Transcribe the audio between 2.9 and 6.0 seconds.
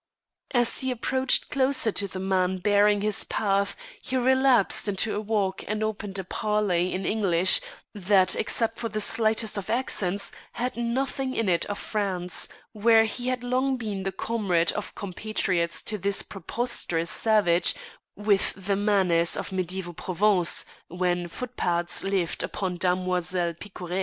his path he relapsed into a walk and